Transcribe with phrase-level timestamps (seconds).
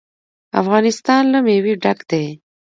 [0.61, 2.25] افغانستان له مېوې ډک دی.